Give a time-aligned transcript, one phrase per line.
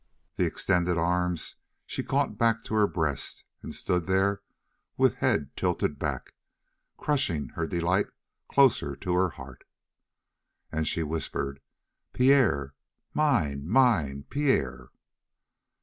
[0.37, 4.41] The extended arms she caught back to her breast, and stood there
[4.97, 6.33] with head tilted back,
[6.97, 8.07] crushing her delight
[8.47, 9.63] closer to her heart.
[10.71, 11.59] And she whispered:
[12.13, 12.73] "Pierre!
[13.13, 14.23] Mine, mine!
[14.27, 14.89] Pierre!"